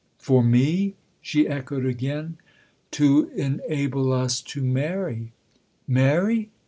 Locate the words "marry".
4.63-5.31, 5.87-6.49